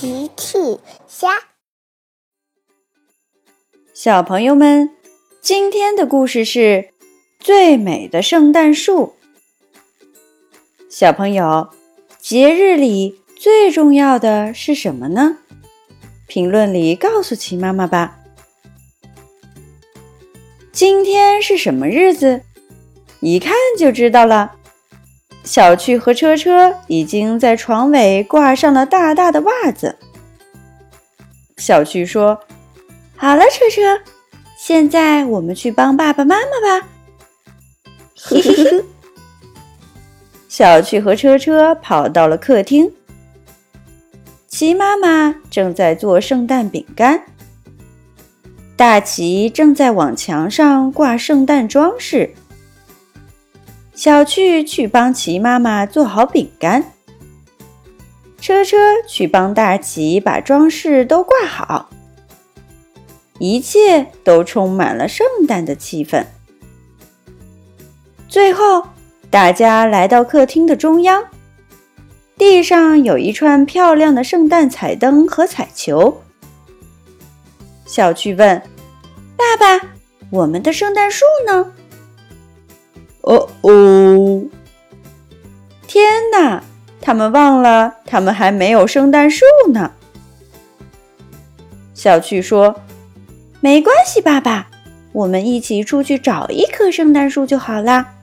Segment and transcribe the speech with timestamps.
[0.00, 0.78] 奇趣
[1.08, 1.28] 虾，
[3.92, 4.90] 小朋友们，
[5.40, 6.90] 今天的故事是
[7.40, 9.14] 最美的圣诞树。
[10.88, 11.70] 小朋友，
[12.20, 15.38] 节日里最重要的是什么呢？
[16.28, 18.20] 评论里告诉奇妈妈吧。
[20.70, 22.42] 今天是什么日子？
[23.18, 24.57] 一看就知道了。
[25.48, 29.96] 小趣和车车已经在床尾挂上了大大的袜子。
[31.56, 32.38] 小趣说
[33.16, 33.98] ：“好了，车车，
[34.58, 36.86] 现在我们去帮爸爸妈妈吧。”
[38.14, 38.84] 嘿嘿嘿。
[40.50, 42.92] 小趣和车车跑到了客厅，
[44.48, 47.22] 齐妈妈正在做圣诞饼干，
[48.76, 52.34] 大齐正在往墙上挂圣诞装饰。
[53.98, 56.92] 小趣去帮齐妈妈做好饼干，
[58.40, 58.76] 车车
[59.08, 61.90] 去帮大齐把装饰都挂好，
[63.40, 66.24] 一切都充满了圣诞的气氛。
[68.28, 68.86] 最后，
[69.30, 71.24] 大家来到客厅的中央，
[72.36, 76.22] 地上有一串漂亮的圣诞彩灯和彩球。
[77.84, 78.62] 小趣问
[79.36, 79.88] ：“爸爸，
[80.30, 81.72] 我们的圣诞树呢？”
[83.28, 84.42] 哦哦！
[85.86, 86.64] 天哪，
[86.98, 89.92] 他们忘了，他们还没有圣诞树呢。
[91.92, 92.80] 小趣说
[93.60, 94.70] ：“没关系，爸爸，
[95.12, 98.14] 我们一起出去找一棵圣诞树就好啦。”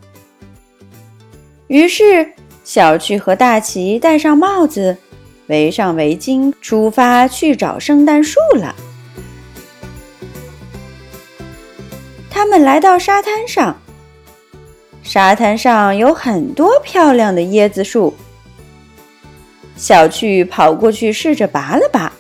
[1.68, 2.32] 于是，
[2.64, 4.98] 小趣和大齐戴上帽子，
[5.46, 8.76] 围上围巾，出发去找圣诞树了。
[12.28, 13.80] 他们来到沙滩上。
[15.16, 18.14] 沙滩上有很多漂亮的椰子树，
[19.78, 22.12] 小趣跑过去试着拔了拔。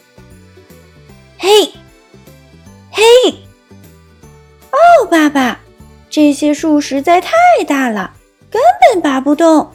[1.38, 1.50] 嘿，
[2.90, 3.04] 嘿，
[4.72, 5.60] 哦，爸爸，
[6.10, 7.32] 这些树实在太
[7.68, 8.14] 大了，
[8.50, 8.62] 根
[8.94, 9.70] 本拔不动。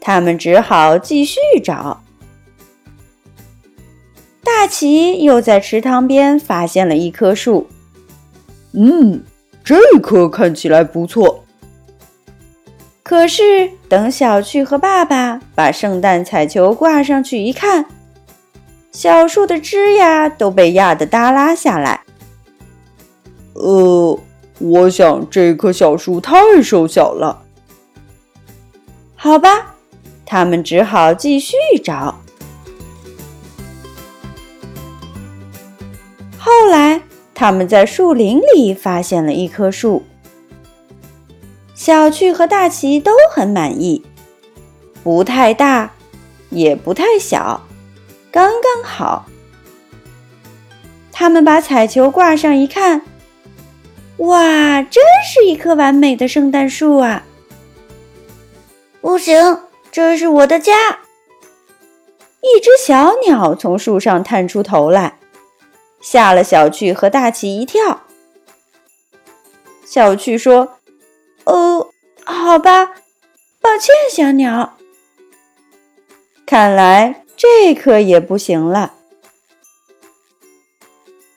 [0.00, 2.02] 他们只好继续找。
[4.42, 7.68] 大奇又在池塘边发现了一棵树，
[8.72, 9.22] 嗯。
[9.64, 11.41] 这棵看起来不错，
[13.02, 17.84] 可是等小趣和爸爸把圣诞彩球挂上去一看，
[18.92, 22.00] 小树的枝丫都被压得耷拉下来。
[23.54, 24.18] 呃，
[24.58, 27.42] 我想这棵小树太瘦小了。
[29.16, 29.74] 好吧，
[30.24, 32.20] 他们只好继续找。
[36.38, 37.00] 后来。
[37.34, 40.04] 他们在树林里发现了一棵树，
[41.82, 44.04] 小趣和大奇都很满意，
[45.02, 45.92] 不太大，
[46.50, 47.60] 也不太小，
[48.30, 49.26] 刚刚好。
[51.10, 53.02] 他们把彩球挂上一看，
[54.18, 57.24] 哇，真是一棵完美的圣诞树啊！
[59.00, 59.58] 不行，
[59.90, 61.00] 这是我的家。
[62.42, 65.18] 一只小鸟从树上探出头来。
[66.00, 68.02] 吓了小趣和大奇一跳。
[69.84, 70.78] 小趣说
[71.44, 71.88] ：“哦，
[72.24, 72.86] 好吧，
[73.60, 74.76] 抱歉，小鸟。
[76.46, 78.94] 看来这棵也不行了。”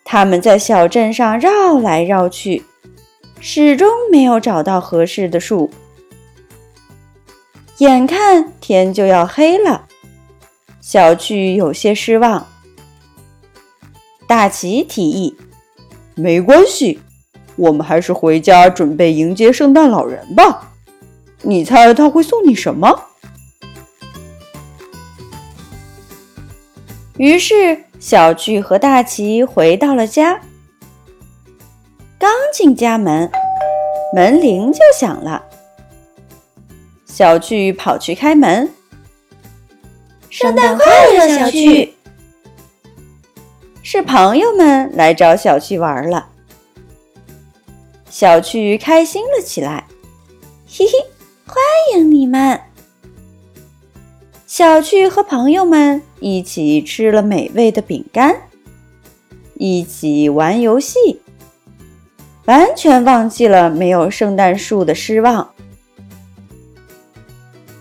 [0.04, 2.64] 他们在小镇上绕来绕去，
[3.40, 5.72] 始终没有找到合适的树。
[7.80, 9.88] 眼看天就要黑了，
[10.80, 12.48] 小趣有些失望。
[14.28, 15.36] 大奇提议
[16.16, 17.02] ：“没关系，
[17.56, 20.72] 我们还是回家准备迎接圣诞老人吧。
[21.42, 23.10] 你猜他会送你什么？”
[27.18, 30.42] 于是，小趣和大奇回到了家。
[32.20, 33.32] 刚进家门，
[34.14, 35.46] 门铃就响了。
[37.06, 38.70] 小趣跑去开门
[40.30, 41.94] ：“圣诞快乐，小趣！”
[43.82, 46.28] 是朋友们来找小趣玩了，
[48.18, 49.84] 小趣开心了起来，
[50.66, 50.92] 嘿嘿，
[51.46, 51.58] 欢
[51.94, 52.58] 迎你们！
[54.48, 58.34] 小趣和朋友们一起吃了美味的饼干，
[59.56, 61.20] 一起玩游戏，
[62.46, 65.50] 完全忘记了没有圣诞树的失望。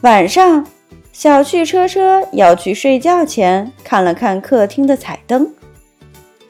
[0.00, 0.66] 晚上，
[1.12, 5.48] 小趣车车要去睡觉前看了看客厅的彩灯。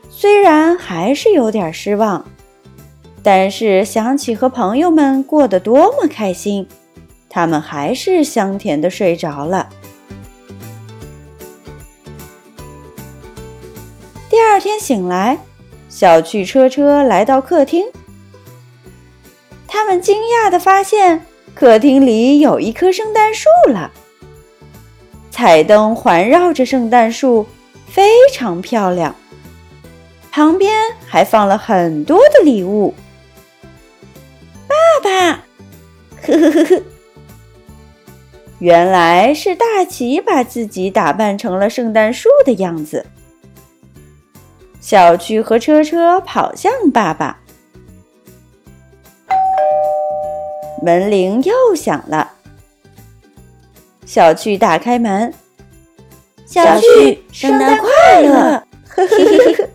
[0.08, 2.26] 虽然还是有点失望，
[3.24, 6.68] 但是想起和朋友们过得多么开心，
[7.30, 9.70] 他们还是香甜的睡着了。
[14.28, 15.38] 第二天醒来，
[15.88, 17.86] 小趣车车来到客厅，
[19.66, 21.24] 他们惊讶地发现
[21.54, 23.90] 客厅里有一棵圣诞树了。
[25.30, 27.46] 彩灯环绕着圣诞树，
[27.86, 29.14] 非常漂亮。
[30.30, 32.92] 旁边还放了很多的礼物。
[35.04, 35.44] 爸爸，
[36.22, 36.82] 呵呵呵呵，
[38.58, 43.04] 原来是大奇把自己打扮成了圣诞树的样子。
[44.80, 47.38] 小趣和车车跑向爸爸，
[50.82, 52.32] 门铃又响了。
[54.06, 55.34] 小趣打开门，
[56.46, 58.62] 小趣，圣诞快乐！
[58.88, 59.68] 呵呵呵呵，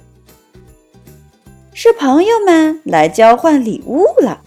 [1.73, 4.41] 是朋友们来交换礼物了。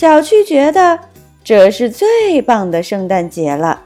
[0.00, 0.98] 小趣觉得
[1.44, 3.82] 这是最棒的圣诞节了，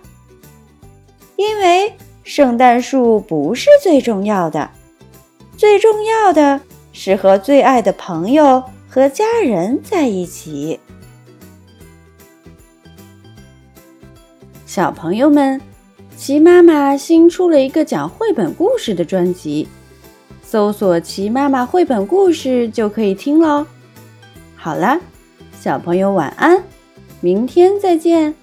[1.35, 4.71] 因为圣诞树不是最重要的，
[5.57, 6.61] 最重要的
[6.93, 10.79] 是和最爱的朋友和家人在一起。
[14.65, 15.61] 小朋友们，
[16.17, 19.67] 齐妈妈新出了一个讲绘本故事的专辑，
[20.45, 23.67] 搜索“齐妈妈绘本故事”就可以听喽。
[24.55, 25.01] 好了，
[25.59, 26.63] 小朋友晚安，
[27.21, 28.35] 明天再见。